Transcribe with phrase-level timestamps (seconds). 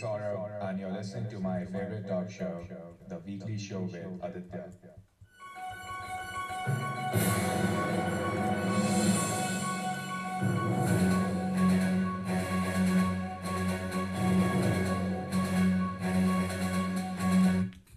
[0.00, 2.64] Saurabh, and you're listening to my favorite talk show,
[3.08, 4.70] The Weekly Show with Aditya.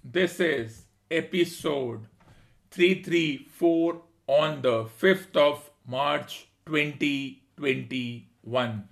[0.03, 2.07] This is episode
[2.71, 8.89] 334 on the 5th of March 2021.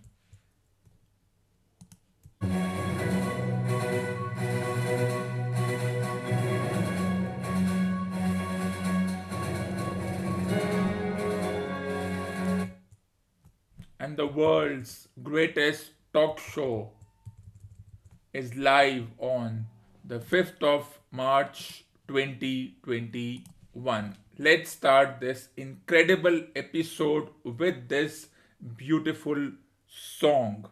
[14.11, 16.89] And the world's greatest talk show
[18.33, 19.67] is live on
[20.03, 24.17] the 5th of March 2021.
[24.37, 28.27] Let's start this incredible episode with this
[28.75, 29.53] beautiful
[29.87, 30.65] song.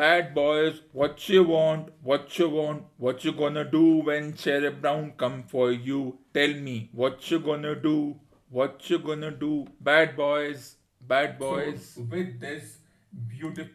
[0.00, 5.12] Bad boys, what you want, what you want, what you gonna do when Cherry Brown
[5.18, 6.18] come for you?
[6.32, 9.66] Tell me, what you gonna do, what you gonna do?
[9.78, 11.84] Bad boys, bad boys.
[11.96, 12.78] So, with this
[13.28, 13.74] beautiful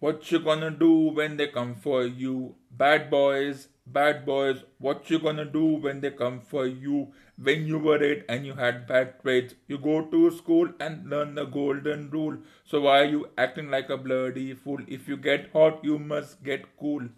[0.00, 0.90] What you gonna do
[1.20, 2.56] when they come for you?
[2.70, 7.12] Bad boys, bad boys, what you gonna do when they come for you?
[7.38, 11.34] When you were eight and you had bad grades, you go to school and learn
[11.34, 12.38] the golden rule.
[12.64, 14.80] So why are you acting like a bloody fool?
[14.88, 17.08] If you get hot, you must get cool.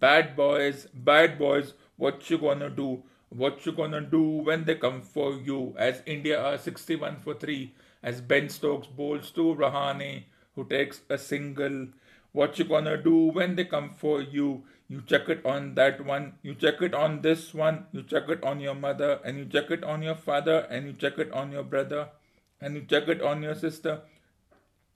[0.00, 3.02] Bad boys, bad boys, what you gonna do?
[3.30, 5.74] What you gonna do when they come for you?
[5.78, 11.18] As India are 61 for 3, as Ben Stokes bowls to Rahane, who takes a
[11.18, 11.88] single
[12.32, 16.34] what you gonna do when they come for you you check it on that one
[16.42, 19.70] you check it on this one you check it on your mother and you check
[19.70, 22.08] it on your father and you check it on your brother
[22.60, 24.00] and you check it on your sister.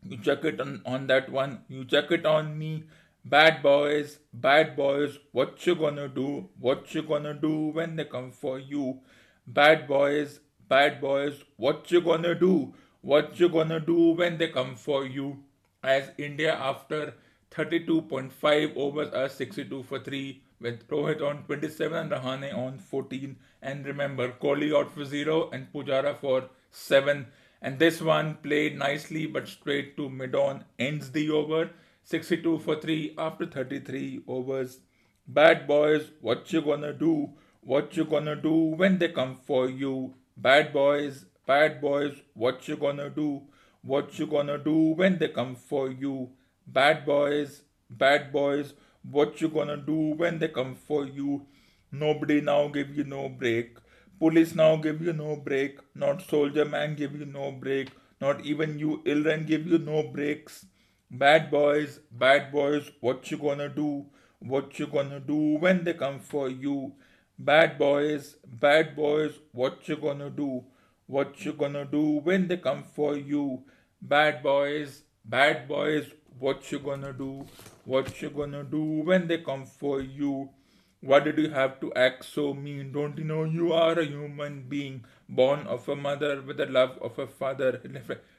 [0.02, 2.84] You check it on, on that one you check it on me.
[3.24, 6.48] Bad boys bad boys what you gonna do?
[6.58, 9.00] What you gonna do when they come for you?
[9.46, 12.74] Bad boys bad boys what you gonna do?
[13.00, 15.38] What you gonna do when they come for you?
[15.82, 17.14] As india after
[17.50, 23.36] 32.5 overs are 62 for 3 with Rohit on 27 and Rahane on 14.
[23.62, 27.26] And remember, Kohli out for 0 and Pujara for 7.
[27.62, 31.70] And this one played nicely but straight to mid on ends the over
[32.04, 34.80] 62 for 3 after 33 overs.
[35.26, 37.30] Bad boys, what you gonna do?
[37.60, 40.14] What you gonna do when they come for you?
[40.36, 43.42] Bad boys, bad boys, what you gonna do?
[43.82, 46.30] What you gonna do when they come for you?
[46.70, 51.46] Bad boys, bad boys, what you gonna do when they come for you?
[51.90, 53.78] Nobody now give you no break.
[54.18, 55.78] Police now give you no break.
[55.94, 57.88] Not soldier man give you no break.
[58.20, 60.66] Not even you Ilren give you no breaks.
[61.10, 64.04] Bad boys, bad boys, what you gonna do?
[64.40, 66.92] What you gonna do when they come for you?
[67.38, 70.64] Bad boys, bad boys, what you gonna do?
[71.06, 73.62] What you gonna do when they come for you?
[74.02, 76.04] Bad boys, bad boys,
[76.38, 77.46] what you gonna do
[77.84, 80.50] what you gonna do when they come for you.
[81.00, 82.92] Why did you have to act so mean?
[82.92, 86.98] Don't you know you are a human being born of a mother with the love
[87.00, 87.80] of a father?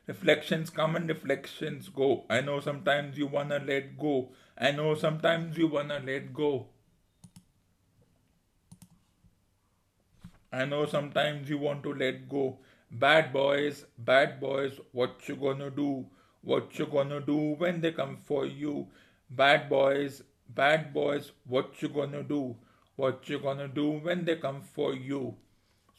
[0.07, 2.25] Reflections come and reflections go.
[2.29, 4.29] I know sometimes you wanna let go.
[4.57, 6.67] I know sometimes you wanna let go.
[10.51, 12.59] I know sometimes you want to let go.
[12.91, 16.05] Bad boys, bad boys, what you gonna do?
[16.41, 18.88] What you gonna do when they come for you?
[19.29, 20.23] Bad boys
[20.55, 22.55] bad boys what you gonna do?
[22.95, 25.35] What you gonna do when they come for you?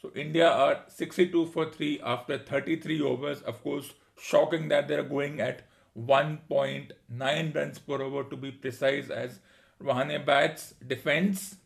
[0.03, 3.43] So india are 62 for 3 after 33 overs.
[3.43, 5.62] Of course shocking that they're going at
[5.99, 9.41] 1.9 runs per over to be precise as
[9.83, 11.57] Rahane bats defense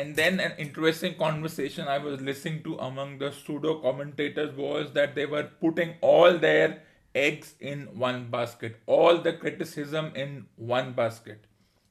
[0.00, 5.14] and then an interesting conversation I was listening to among the pseudo commentators was that
[5.14, 6.82] they were putting all their
[7.14, 11.44] eggs in one basket, all the criticism in one basket.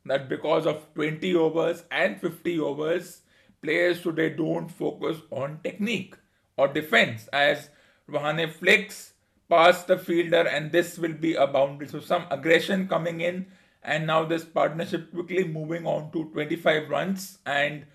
[0.05, 3.21] That because of 20 overs and 50 overs,
[3.61, 6.15] players today don't focus on technique
[6.57, 7.69] or defense as
[8.09, 9.13] Rahane flicks
[9.49, 11.87] past the fielder and this will be a boundary.
[11.87, 13.45] So some aggression coming in
[13.83, 17.85] and now this partnership quickly moving on to 25 runs and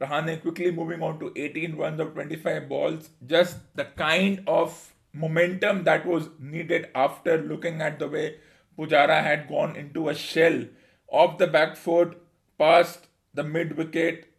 [0.00, 3.10] Rahane quickly moving on to 18 runs of 25 balls.
[3.26, 8.36] Just the kind of momentum that was needed after looking at the way
[8.78, 10.64] Pujara had gone into a shell
[11.08, 12.20] off the back foot,
[12.58, 14.32] past the mid wicket,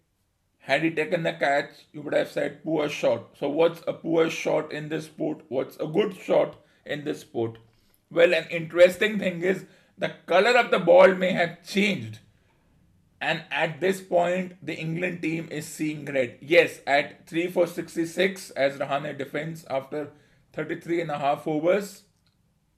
[0.59, 3.37] Had he taken the catch, you would have said poor shot.
[3.39, 5.43] So, what's a poor shot in this sport?
[5.47, 7.57] What's a good shot in this sport?
[8.11, 9.65] Well, an interesting thing is
[9.97, 12.19] the color of the ball may have changed.
[13.19, 16.37] And at this point, the England team is seeing red.
[16.39, 20.11] Yes, at 3 for 66 as Rahane defends after
[20.53, 22.03] 33 and a half overs.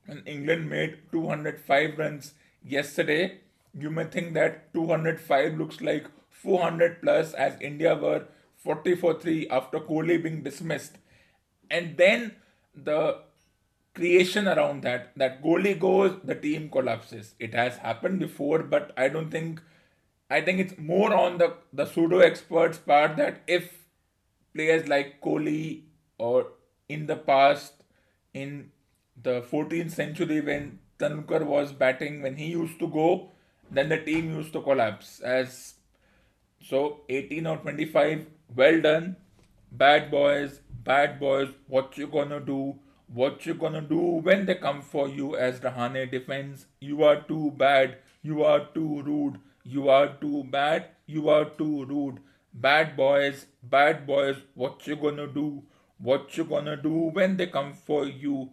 [0.08, 2.34] And England made 205 runs
[2.64, 3.40] yesterday.
[3.78, 8.26] You may think that 205 looks like 400 plus as India were
[8.58, 10.98] 40 for 3 after Kohli being dismissed.
[11.70, 12.36] And then
[12.76, 13.20] the
[13.94, 17.36] creation around that, that Kohli goes, the team collapses.
[17.40, 19.62] It has happened before, but I don't think,
[20.30, 23.86] I think it's more on the, the pseudo experts part that if
[24.54, 25.84] players like Kohli
[26.18, 26.48] or
[26.88, 27.74] in the past,
[28.34, 28.72] in
[29.22, 33.32] the 14th century when Tendulkar was batting, when he used to go,
[33.72, 35.76] then the team used to collapse as
[36.62, 39.16] so 18 or 25, well done.
[39.72, 42.80] Bad boys, bad boys, what you gonna do?
[43.08, 46.66] What you gonna do when they come for you as Rahane defends?
[46.80, 49.40] You are too bad, you are too rude,
[49.76, 52.20] you are too bad, you are too rude.
[52.54, 55.64] Bad boys, bad boys, what you gonna do?
[56.00, 58.50] What you gonna do when they come for you?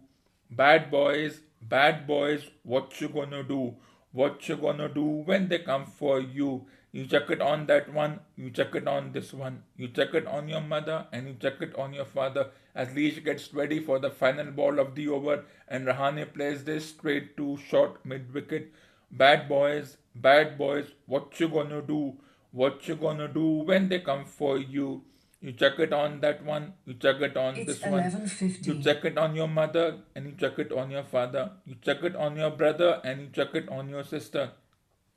[0.51, 3.75] Bad boys, bad boys, what you gonna do?
[4.11, 6.67] What you gonna do when they come for you?
[6.91, 10.25] You check it on that one, you check it on this one, you check it
[10.25, 12.47] on your mother, and you check it on your father.
[12.73, 16.89] As Leach gets ready for the final ball of the over, and Rahane plays this
[16.89, 18.73] straight to short mid wicket.
[19.11, 22.17] Bad boys, bad boys, what you gonna do?
[22.51, 25.03] What you gonna do when they come for you?
[25.39, 28.01] You check it on that one, you check it on It's this one.
[28.63, 31.51] You check it on your mother and you check it on your father.
[31.65, 34.51] You check it on your brother and you check it on your sister.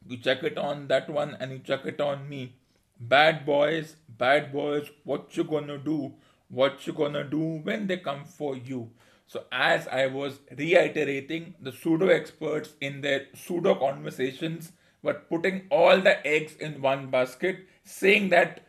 [0.06, 2.56] You check it on that one and you check it on me.
[3.00, 6.12] Bad boys, bad boys, what you gonna do?
[6.48, 8.90] What you gonna do when they come for you?
[9.30, 14.72] So as I was reiterating, the pseudo experts in their pseudo conversations
[15.04, 18.66] were putting all the eggs in one basket, saying that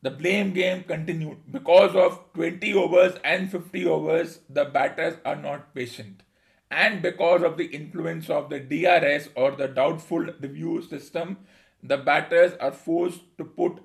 [0.00, 1.38] the blame game continued.
[1.50, 6.22] Because of 20 overs and 50 overs, the batters are not patient.
[6.70, 11.38] And because of the influence of the DRS or the doubtful review system,
[11.82, 13.80] the batters are forced to put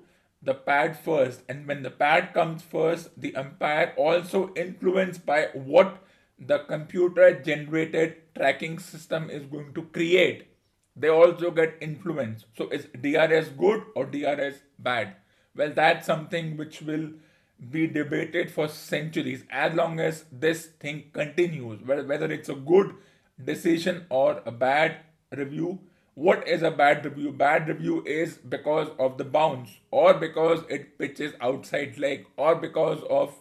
[0.46, 1.42] the pad first.
[1.48, 6.02] And when the pad comes first, the umpire also influenced by what
[6.38, 10.48] the computer generated tracking system is going to create.
[10.94, 12.46] They also get influence.
[12.56, 15.16] So is DRS good or DRS bad?
[15.54, 17.10] Well, that's something which will
[17.70, 21.82] be debated for centuries as long as this thing continues.
[21.82, 22.94] Whether it's a good
[23.42, 24.98] decision or a bad
[25.30, 25.80] review.
[26.16, 27.30] What is a bad review?
[27.30, 33.02] Bad review is because of the bounce, or because it pitches outside leg, or because
[33.10, 33.34] of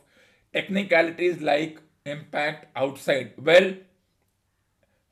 [0.54, 3.31] technicalities like impact outside.
[3.38, 3.75] Well,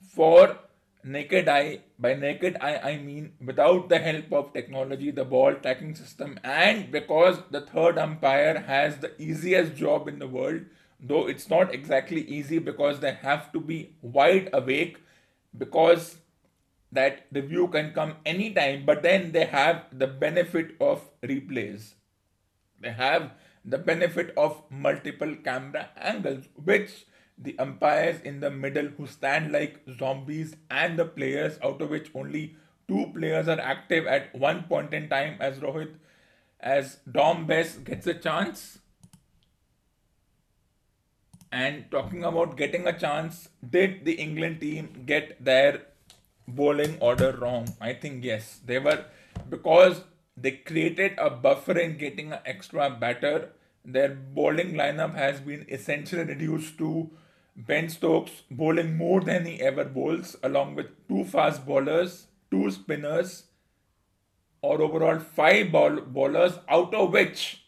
[0.01, 0.60] for
[1.06, 5.94] naked eye by naked eye i mean without the help of technology the ball tracking
[5.94, 10.62] system and because the third umpire has the easiest job in the world
[11.01, 14.98] though it's not exactly easy because they have to be wide awake
[15.57, 16.15] because
[16.94, 21.94] that the view can come anytime but then they have the benefit of replays.
[22.79, 23.32] They have
[23.65, 27.06] the benefit of multiple camera angles which
[27.38, 32.12] the umpires in the middle who stand like zombies and the players out of which
[32.13, 32.56] only
[32.88, 35.96] two players are active at one point in time as Rohit
[36.60, 38.79] as Dom Bess gets a chance.
[41.51, 45.82] And talking about getting a chance did the England team get their
[46.47, 49.05] bowling order wrong I think yes they were
[49.50, 50.03] because
[50.35, 53.50] they created a buffer in getting an extra batter
[53.85, 57.09] their bowling lineup has been essentially reduced to
[57.55, 63.43] Ben Stokes bowling more than he ever bowls, along with two fast bowlers, two spinners,
[64.62, 67.65] or overall five ball bowlers, out of which,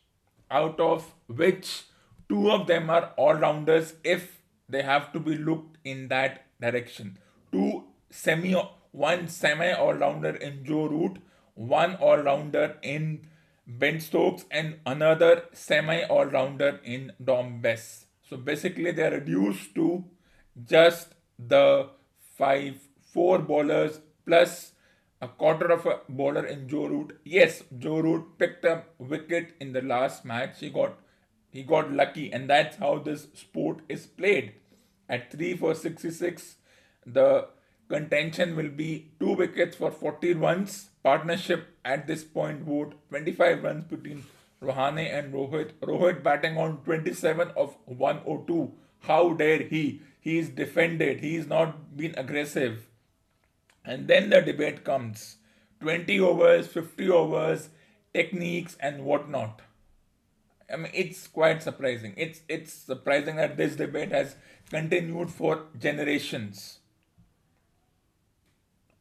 [0.49, 1.83] out of which
[2.29, 7.19] two of them are all rounders if they have to be looked in that direction.
[7.51, 7.83] Two
[8.15, 8.55] semi,
[8.91, 11.17] one semi all rounder in Joe Root,
[11.53, 13.27] one all rounder in
[13.67, 18.05] Ben Stokes, and another semi all rounder in Dom Bess.
[18.29, 20.05] So basically, they are reduced to
[20.63, 21.89] just the
[22.37, 22.75] five,
[23.13, 24.71] four bowlers plus
[25.21, 27.19] a quarter of a bowler in Joe Root.
[27.23, 30.59] Yes, Joe Root picked up wicket in the last match.
[30.59, 30.99] He got
[31.49, 34.53] he got lucky, and that's how this sport is played.
[35.07, 36.55] At three for sixty-six,
[37.05, 37.47] the
[37.87, 40.89] contention will be two wickets for 40 runs.
[41.03, 44.23] Partnership at this point would 25 runs between
[44.61, 45.73] Rahane and Rohit.
[45.81, 48.73] Rohit batting on 27 of 102.
[49.01, 50.01] How dare he?
[50.19, 51.19] He is defended.
[51.19, 52.87] He is not been aggressive.
[53.83, 55.37] And then the debate comes
[55.81, 57.69] 20 overs, 50 overs,
[58.13, 59.61] techniques, and whatnot.
[60.71, 62.15] I mean, it's quite surprising.
[62.17, 64.35] It's it's surprising that this debate has
[64.71, 66.79] continued for generations.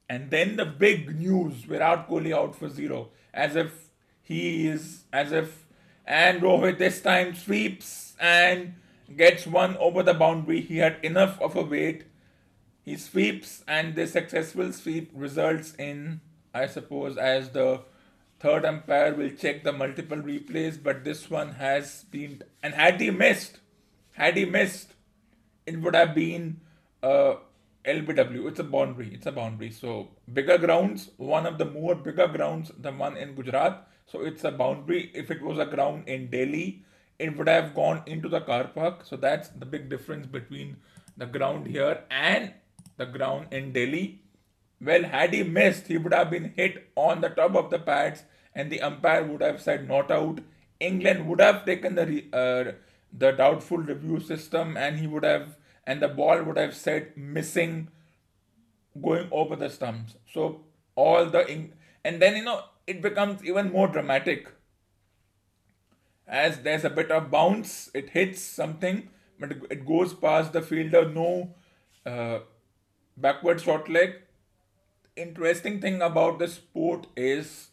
[0.08, 3.90] And then the big news: Virat Kohli out for zero, as if
[4.22, 5.66] he is, as if,
[6.06, 8.74] and Rohit this time sweeps and
[9.16, 10.60] gets one over the boundary.
[10.60, 12.04] He had enough of a weight.
[12.82, 16.20] He sweeps, and the successful sweep results in,
[16.52, 17.80] I suppose, as the
[18.40, 22.42] third umpire will check the multiple replays, but this one has been.
[22.62, 23.60] And had he missed,
[24.12, 24.92] had he missed,
[25.64, 26.60] it would have been
[27.02, 27.36] uh,
[27.86, 28.48] LBW.
[28.48, 29.10] It's a boundary.
[29.12, 29.70] It's a boundary.
[29.70, 31.10] So bigger grounds.
[31.16, 33.86] One of the more bigger grounds, the one in Gujarat.
[34.06, 35.10] So it's a boundary.
[35.14, 36.84] If it was a ground in Delhi,
[37.18, 39.04] it would have gone into the car park.
[39.04, 40.76] So that's the big difference between
[41.16, 42.52] the ground here and
[42.96, 44.22] the ground in Delhi.
[44.80, 48.24] Well, had he missed, he would have been hit on the top of the pads,
[48.54, 50.40] and the umpire would have said not out.
[50.80, 52.72] England would have taken the uh,
[53.16, 57.88] the doubtful review system, and he would have, and the ball would have said missing,
[59.00, 60.16] going over the stumps.
[60.32, 60.60] So
[60.94, 61.46] all the
[62.04, 64.48] and then you know it becomes even more dramatic
[66.26, 71.08] as there's a bit of bounce, it hits something, but it goes past the fielder,
[71.08, 71.54] no
[72.06, 72.38] uh,
[73.16, 74.14] backward short leg.
[75.16, 77.68] Interesting thing about the sport is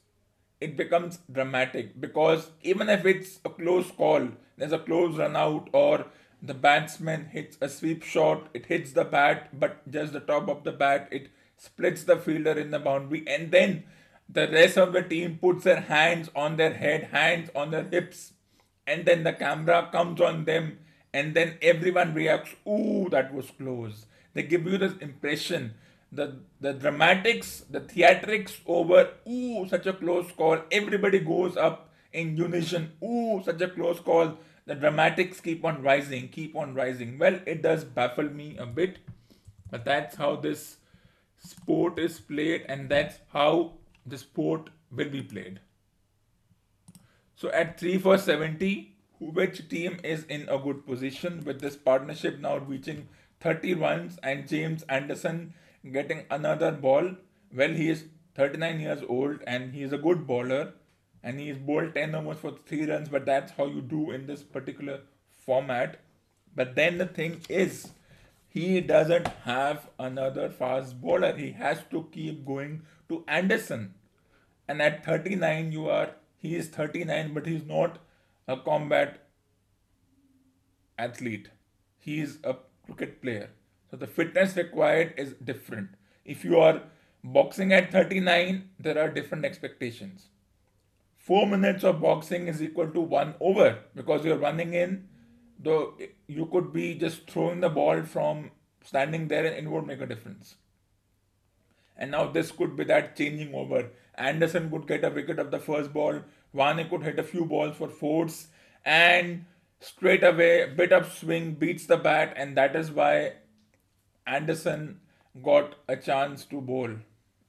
[0.59, 4.27] it becomes dramatic because even if it's a close call,
[4.57, 6.05] there's a close run out, or
[6.41, 10.63] the batsman hits a sweep shot, it hits the bat, but just the top of
[10.63, 13.83] the bat, it splits the fielder in the boundary, and then
[14.27, 18.33] the rest of the team puts their hands on their head, hands on their hips,
[18.87, 20.79] and then the camera comes on them,
[21.13, 24.05] and then everyone reacts, Ooh, that was close.
[24.33, 25.75] They give you this impression.
[26.13, 30.59] The, the dramatics, the theatrics over, ooh, such a close call.
[30.71, 34.37] Everybody goes up in unison, ooh, such a close call.
[34.65, 37.17] The dramatics keep on rising, keep on rising.
[37.17, 38.99] Well, it does baffle me a bit,
[39.69, 40.77] but that's how this
[41.39, 43.73] sport is played, and that's how
[44.05, 45.59] the sport will be played.
[47.35, 52.39] So at 3 for 70, which team is in a good position with this partnership
[52.39, 53.07] now reaching
[53.39, 55.53] 30 runs and James Anderson
[55.91, 57.15] getting another ball?
[57.53, 60.73] Well, he is 39 years old and he is a good bowler
[61.23, 64.43] and he's bowled 10 overs for 3 runs, but that's how you do in this
[64.43, 65.01] particular
[65.37, 65.99] format.
[66.55, 67.91] But then the thing is,
[68.47, 71.35] he doesn't have another fast bowler.
[71.35, 73.93] He has to keep going to Anderson.
[74.67, 77.99] And at 39, you are he is 39, but he's not
[78.47, 79.27] a combat
[80.97, 81.49] athlete.
[81.99, 83.51] He is a cricket player.
[83.91, 85.89] So the fitness required is different.
[86.25, 86.81] If you are
[87.23, 90.29] boxing at 39, there are different expectations.
[91.21, 95.07] Four minutes of boxing is equal to one over because you're running in.
[95.59, 95.93] Though
[96.27, 98.49] you could be just throwing the ball from
[98.83, 100.55] standing there and it would make a difference.
[101.95, 103.91] And now this could be that changing over.
[104.15, 106.21] Anderson could get a wicket of the first ball.
[106.53, 108.47] Warne could hit a few balls for fours.
[108.83, 109.45] And
[109.79, 112.33] straight away, bit of swing beats the bat.
[112.35, 113.33] And that is why
[114.25, 115.01] Anderson
[115.43, 116.89] got a chance to bowl.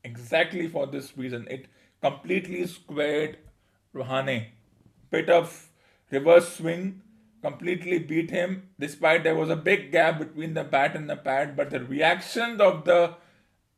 [0.05, 1.47] Exactly for this reason.
[1.51, 1.69] It
[2.03, 3.39] completely squared
[3.95, 4.47] Rahane.
[5.11, 5.69] Bit of
[6.11, 7.03] reverse swing
[7.43, 11.57] completely beat him despite there was a big gap between the bat and the pad
[11.57, 13.15] but the reactions of the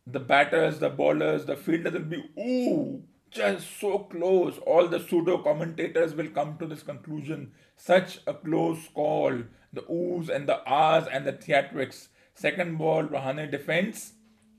[0.07, 4.59] the batters, the bowlers, the fielders will be, ooh, just so close.
[4.59, 7.53] All the pseudo commentators will come to this conclusion.
[7.77, 9.43] Such a close call.
[9.73, 12.09] The oohs and the ahs and the theatrics.
[12.35, 14.13] Second ball, Rahane defends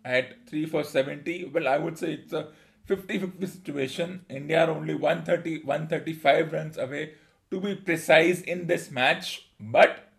[0.04, 1.52] at 3 for 70.
[1.54, 2.50] Well, I would say it's a
[2.86, 4.26] 50 50 situation.
[4.30, 7.14] India are only 130, 135 runs away
[7.52, 9.50] to be precise in this match.
[9.60, 10.12] But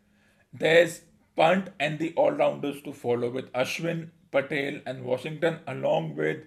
[0.53, 1.03] there's
[1.37, 6.39] Pant and the all rounders to follow with Ashwin Patel and Washington, along with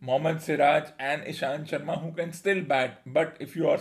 [0.00, 3.02] Mohammad Siraj and Ishant Sharma, who can still bat.
[3.04, 3.80] But if you are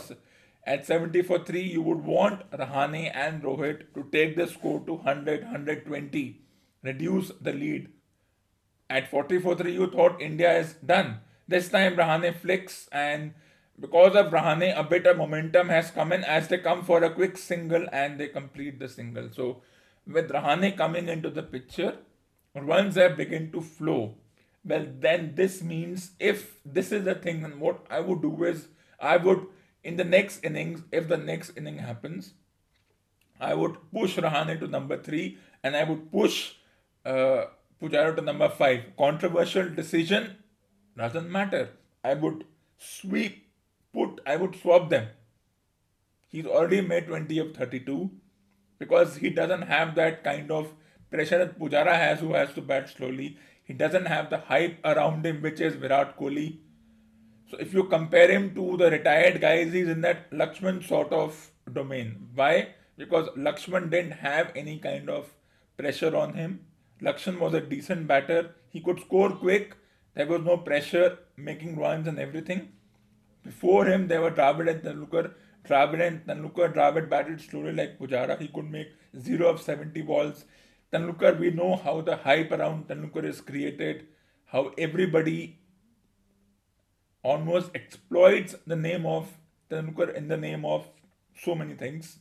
[0.66, 4.94] at 70 for 3, you would want Rahane and Rohit to take the score to
[4.94, 6.42] 100, 120,
[6.84, 7.90] reduce the lead.
[8.90, 11.20] At 40 for 3, you thought India is done.
[11.48, 13.34] This time, Rahane flicks, and
[13.80, 17.14] because of Rahane, a bit of momentum has come in as they come for a
[17.14, 19.30] quick single and they complete the single.
[19.32, 19.62] So,
[20.08, 21.98] with Rahane coming into the picture,
[22.56, 24.16] runs have begin to flow,
[24.66, 28.68] well, then this means if this is the thing, then what I would do is
[29.00, 29.46] I would
[29.84, 32.34] in the next innings, if the next inning happens,
[33.40, 36.54] I would push Rahane to number three and I would push
[37.06, 37.46] uh,
[37.80, 38.86] Pujara to number five.
[38.98, 40.38] Controversial decision
[40.98, 41.70] doesn't matter.
[42.04, 42.46] I would
[42.78, 43.48] sweep,
[43.94, 45.08] put, I would swap them.
[46.28, 48.12] He's already made 20 of 32
[48.80, 50.74] because he doesn't have that kind of
[51.10, 53.38] pressure that Pujara has, who has to bat slowly.
[53.64, 56.58] He doesn't have the hype around him, which is Virat Kohli.
[57.50, 61.52] So if you compare him to the retired guys, he's in that Lakshman sort of
[61.72, 62.28] domain.
[62.34, 62.75] Why?
[62.98, 65.34] Because Lakshman didn't have any kind of
[65.78, 66.66] pressure on him.
[67.02, 68.56] Lakshman was a decent batter.
[68.70, 69.75] He could score quick.
[70.16, 72.70] There was no pressure making runs and everything.
[73.44, 75.34] Before him, there were Dravid and Tendulkar.
[75.68, 78.40] Dravid and Tendulkar, Dravid batted slowly like Pujara.
[78.40, 78.88] He could make
[79.20, 80.46] 0 of 70 balls.
[80.94, 84.08] Tendulkar, we know how the hype around Tendulkar is created,
[84.46, 85.60] how everybody
[87.22, 89.28] almost exploits the name of
[89.70, 90.88] Tendulkar in the name of
[91.44, 92.20] so many things.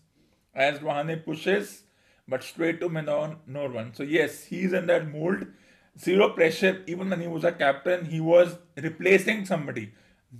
[0.54, 1.82] As Rahane pushes,
[2.26, 3.94] but straight to mid on, no run.
[3.94, 5.46] So yes, he's in that mold.
[5.98, 6.82] Zero pressure.
[6.86, 9.92] Even when he was a captain, he was replacing somebody.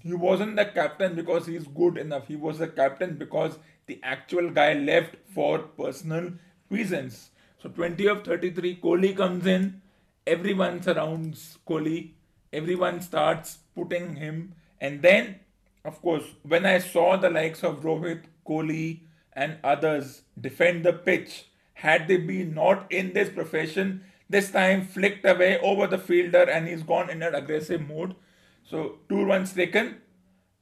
[0.03, 2.27] He wasn't the captain because he's good enough.
[2.27, 6.33] He was the captain because the actual guy left for personal
[6.71, 7.31] reasons.
[7.63, 9.81] So 20 of 33, Kohli comes in.
[10.27, 12.11] Everyone surrounds Kohli.
[12.53, 14.55] Everyone starts putting him.
[14.81, 15.41] And then,
[15.85, 19.01] of course, when I saw the likes of Rohit, Kohli,
[19.33, 25.25] and others defend the pitch, had they been not in this profession, this time flicked
[25.25, 28.15] away over the fielder and he's gone in an aggressive mode.
[28.65, 29.99] So two runs taken,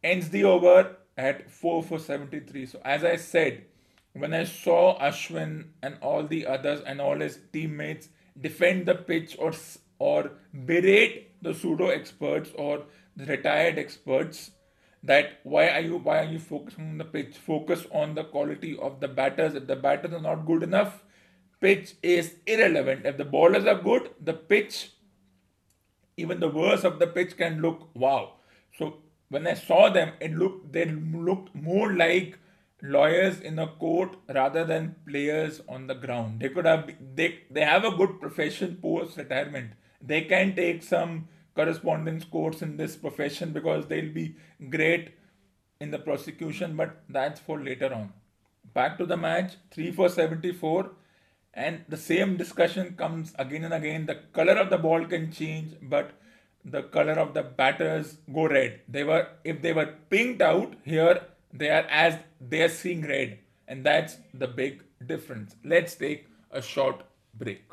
[0.03, 2.67] ends the over at 4 for 73.
[2.67, 3.65] So as I said,
[4.13, 9.37] when I saw Ashwin and all the others and all his teammates defend the pitch
[9.39, 9.53] or
[9.99, 12.83] or berate the pseudo experts or
[13.17, 14.51] the retired experts
[15.03, 18.77] that why are you why are you focusing on the pitch focus on the quality
[18.79, 21.05] of the batters if the batters are not good enough
[21.63, 23.07] pitch is irrelevant.
[23.07, 24.91] If the bowlers are good the pitch
[26.17, 28.35] even the worst of the pitch can look wow.
[28.79, 28.95] So
[29.29, 32.39] when i saw them it looked they looked more like
[32.83, 36.41] lawyers in a court rather than players on the ground.
[36.41, 39.73] They could have they they have a good profession post retirement.
[40.01, 44.35] They can take some correspondence course in this profession because they'll be
[44.71, 45.11] great
[45.81, 48.13] in the prosecution, but that's for later on.
[48.75, 50.91] Back to the match 3 for 74,
[51.55, 54.07] and the same discussion comes again and again.
[54.07, 56.13] The color of the ball can change, but
[56.65, 58.81] the color of the batters go red.
[58.89, 63.39] They were if they were pinked out here, they are as they are seeing red,
[63.69, 65.57] and that's the big difference.
[65.65, 67.03] Let's take a short
[67.35, 67.65] break.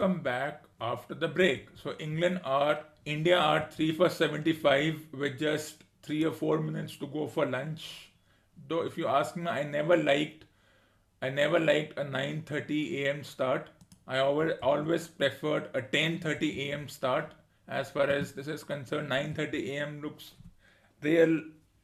[0.00, 1.68] Welcome back after the break.
[1.74, 7.06] So England are India are three for seventy-five with just three or four minutes to
[7.06, 8.10] go for lunch.
[8.66, 10.46] Though if you ask me, I never liked
[11.20, 13.22] I never liked a 9:30 a.m.
[13.24, 13.68] start.
[14.08, 16.88] I always always preferred a 10:30 a.m.
[16.88, 17.34] start.
[17.68, 20.00] As far as this is concerned, 9:30 a.m.
[20.00, 20.32] looks
[21.02, 21.40] real.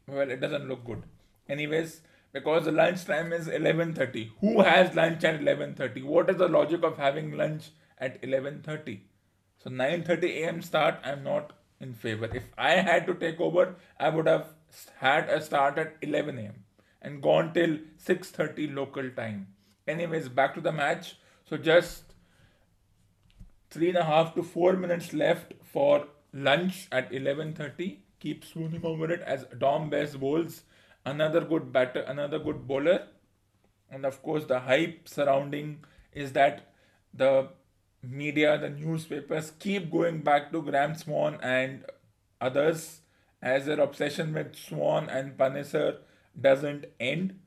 [0.08, 1.02] Well, it doesn't look good.
[1.50, 2.00] Anyways,
[2.32, 4.30] because the lunch time is 11:30.
[4.40, 6.04] Who has lunch at 11:30?
[6.14, 9.00] What is the logic of having lunch at 11:30.
[9.58, 10.62] So 9:30 a.m.
[10.62, 11.00] start.
[11.04, 12.28] I'm not in favor.
[12.40, 14.46] If I had to take over, I would have
[14.98, 16.64] had a start at 11 a.m.
[17.02, 17.78] and gone till
[18.08, 19.46] 6:30 local time.
[19.86, 21.16] Anyways, back to the match.
[21.48, 22.14] So just
[23.70, 27.90] three and a half to four minutes left for lunch at 11:30.
[28.20, 30.62] Keep swooning over it as Dom Bess bowls
[31.06, 33.06] another good batter, another good bowler,
[33.90, 36.72] and of course the hype surrounding is that
[37.14, 37.48] the
[38.08, 41.84] media, the newspapers keep going back to Graeme Swann and
[42.40, 43.00] others
[43.42, 45.98] as their obsession with Swann and Panesar
[46.40, 47.38] doesn't end.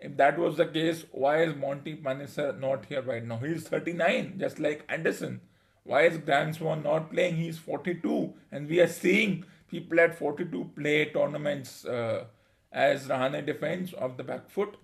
[0.00, 3.38] If that was the case, why is Monty Panesar not here right now?
[3.38, 5.40] He's 39, just like Anderson.
[5.84, 7.36] Why is Graeme Swann not playing?
[7.36, 12.24] He's 42, and we are seeing people at 42 play tournaments uh,
[12.70, 14.76] as Rahane defends off the back foot.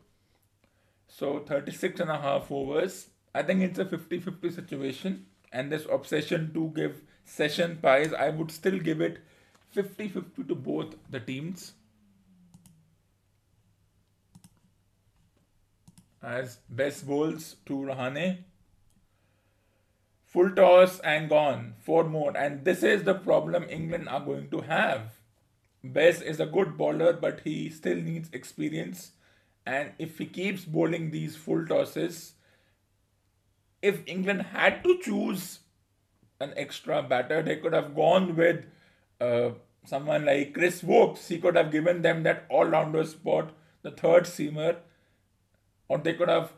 [1.06, 5.26] So 36 and a half overs I think it's a 50 50 situation.
[5.52, 9.18] and this obsession to give session pies, I would still give it
[9.70, 11.74] 50 50 to both the teams.
[16.22, 18.38] As Bess bowls to Rahane.
[20.26, 21.74] Full toss and gone.
[21.78, 22.36] Four more.
[22.36, 25.12] And this is the problem England are going to have.
[25.84, 29.12] Bess is a good bowler, but he still needs experience.
[29.66, 32.34] And if he keeps bowling these full tosses,
[33.90, 35.60] if England had to choose
[36.40, 38.64] an extra batter, they could have gone with
[39.20, 39.50] uh,
[39.84, 41.28] someone like Chris Woakes.
[41.28, 44.76] He could have given them that all rounder spot, the third seamer,
[45.88, 46.52] or they could have.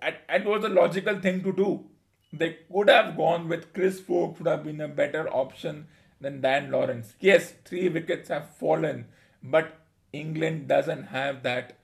[0.00, 1.84] It was a logical thing to do.
[2.32, 5.86] They could have gone with Chris Woakes, would have been a better option
[6.20, 7.14] than Dan Lawrence.
[7.18, 9.06] Yes, three wickets have fallen,
[9.42, 9.80] but
[10.12, 11.78] England doesn't have that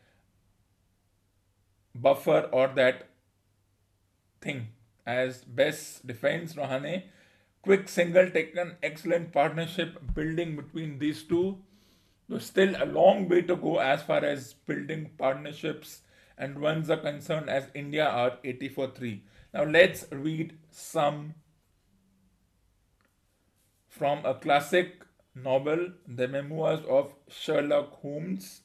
[1.95, 3.09] buffer or that
[4.43, 4.69] thing.
[5.07, 7.05] As Bess defends Rahane,
[7.63, 11.59] quick single taken, excellent partnership building between these two.
[12.29, 16.01] There's still a long way to go as far as building partnerships
[16.39, 19.23] and runs are concerned, as India are 84 3.
[19.55, 21.35] Now let's read some
[23.89, 28.63] from a classic novel, The Memoirs of Sherlock Holmes,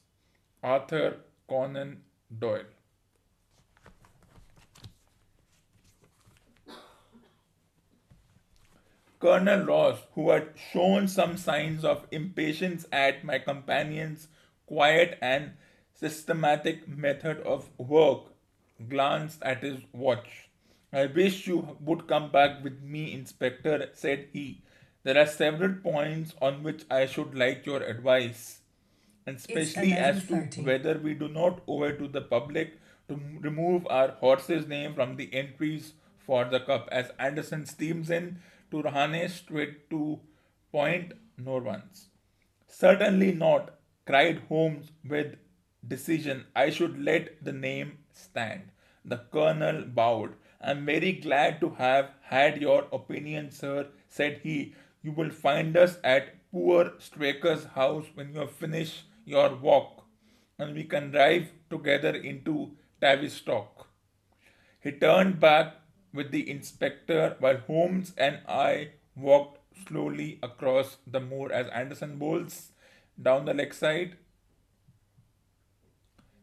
[0.62, 2.02] Arthur Conan
[2.36, 2.64] Doyle.
[9.20, 14.28] Colonel Ross, who had shown some signs of impatience at my companion's
[14.66, 15.52] quiet and
[15.92, 18.32] systematic method of work,
[18.88, 20.48] glanced at his watch.
[20.92, 24.62] I wish you would come back with me, Inspector, said he.
[25.02, 28.60] There are several points on which I should like your advice,
[29.26, 32.78] and especially as to whether we do not owe it to the public
[33.08, 36.88] to remove our horse's name from the entries for the cup.
[36.92, 38.38] As Anderson steams in,
[38.70, 40.20] to Rahane straight to
[40.72, 42.08] point no runs.
[42.66, 45.36] Certainly not, cried Holmes with
[45.86, 46.46] decision.
[46.54, 48.70] I should let the name stand.
[49.04, 50.34] The colonel bowed.
[50.60, 54.74] I'm very glad to have had your opinion, sir, said he.
[55.02, 60.04] You will find us at poor Straker's house when you have finished your walk,
[60.58, 63.86] and we can drive together into Tavistock.
[64.80, 65.74] He turned back
[66.18, 72.72] with the inspector while Holmes and I walked slowly across the moor as Anderson bowls
[73.28, 74.16] down the leg side.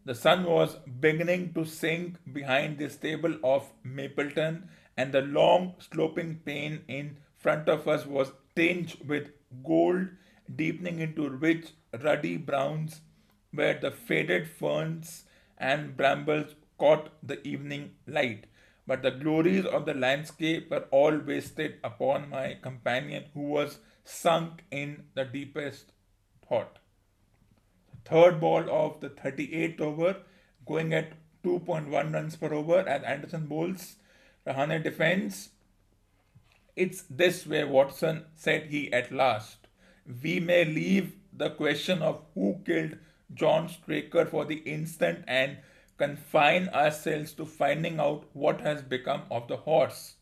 [0.05, 6.35] The sun was beginning to sink behind the stable of Mapleton, and the long sloping
[6.45, 9.31] pane in front of us was tinged with
[9.65, 10.07] gold,
[10.55, 13.01] deepening into rich, ruddy browns,
[13.51, 15.23] where the faded ferns
[15.57, 18.45] and brambles caught the evening light
[18.87, 24.63] but the glories of the landscape were all wasted upon my companion who was sunk
[24.71, 25.91] in the deepest
[26.47, 26.79] thought.
[28.05, 30.17] Third ball of the 38th over,
[30.65, 33.95] going at 2.1 runs per over as Anderson bowls.
[34.45, 35.49] Rahane defends.
[36.75, 39.67] It's this way, Watson, said he at last.
[40.21, 42.97] We may leave the question of who killed
[43.33, 45.57] John Straker for the instant and
[45.97, 50.15] confine ourselves to finding out what has become of the horse.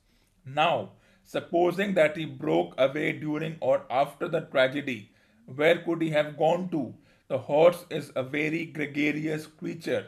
[0.46, 0.92] Now,
[1.24, 5.12] supposing that he broke away during or after the tragedy,
[5.46, 6.94] where could he have gone to?
[7.28, 10.08] The horse is a very gregarious creature.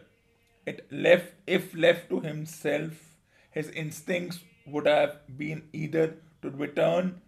[0.66, 2.92] It left, if left to himself,
[3.52, 7.22] his instincts would have been either to return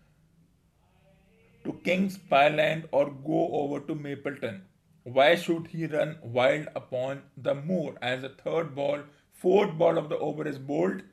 [1.63, 4.63] to King's Pyland or go over to Mapleton.
[5.07, 10.09] Why should he run wild upon the moor as the third ball, fourth ball of
[10.09, 11.03] the over is bowled?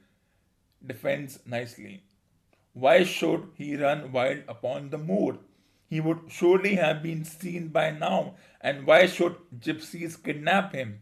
[0.85, 2.03] Defends nicely.
[2.73, 5.39] Why should he run wild upon the moor?
[5.87, 10.99] He would surely have been seen by now, and why should gypsies kidnap him?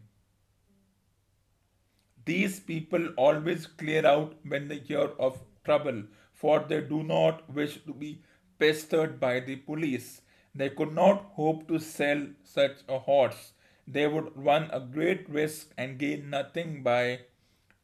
[2.25, 7.83] These people always clear out when they hear of trouble, for they do not wish
[7.85, 8.21] to be
[8.59, 10.21] pestered by the police.
[10.55, 13.53] They could not hope to sell such a horse.
[13.87, 17.21] They would run a great risk and gain nothing by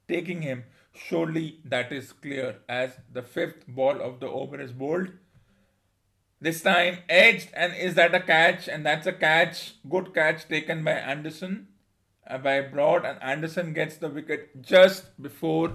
[0.08, 0.66] taking him.
[0.94, 5.10] Surely that is clear as the fifth ball of the over is bowled.
[6.42, 8.70] This time edged, and is that a catch?
[8.70, 9.74] And that's a catch.
[9.90, 11.68] Good catch taken by Anderson,
[12.26, 15.74] uh, by Broad, and Anderson gets the wicket just before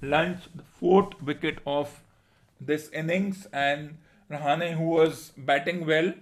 [0.00, 2.04] lunch, the fourth wicket of
[2.60, 3.46] this innings.
[3.52, 3.98] And
[4.30, 6.14] Rahane, who was batting well,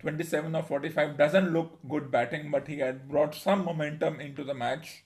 [0.00, 4.54] 27 or 45, doesn't look good batting, but he had brought some momentum into the
[4.54, 5.04] match.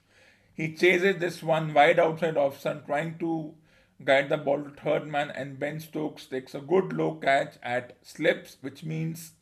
[0.55, 3.55] He chases this one wide outside off sun, trying to
[4.05, 7.97] guide the ball to third man, and Ben Stokes takes a good low catch at
[8.03, 9.33] slips, which means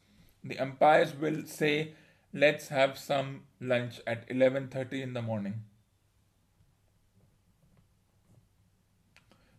[0.44, 1.94] the umpires will say,
[2.32, 5.64] "Let's have some lunch at 11:30 in the morning."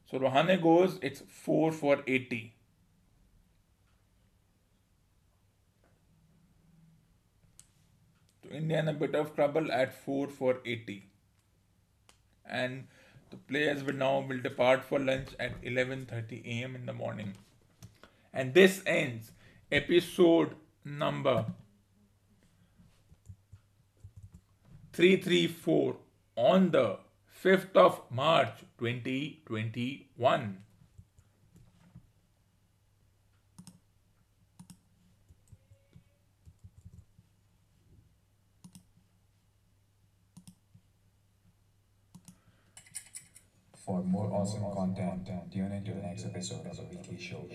[0.05, 2.53] So Rahane goes, it's 4 for 80.
[8.43, 11.05] So India in a bit of trouble at 4 for 80.
[12.45, 12.87] And
[13.29, 16.75] the players will now will depart for lunch at 11:30 a.m.
[16.75, 17.35] in the morning.
[18.33, 19.31] And this ends
[19.71, 21.45] episode number
[24.93, 25.95] 334
[26.35, 26.97] on the
[27.43, 30.63] 5th of March 2021.
[43.91, 47.45] For more awesome content, tune into the next episode of The Weekly Show.